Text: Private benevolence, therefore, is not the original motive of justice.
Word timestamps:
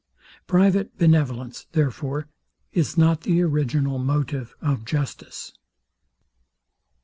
Private 0.47 0.97
benevolence, 0.97 1.67
therefore, 1.73 2.27
is 2.73 2.97
not 2.97 3.21
the 3.21 3.39
original 3.43 3.99
motive 3.99 4.55
of 4.59 4.83
justice. 4.83 5.51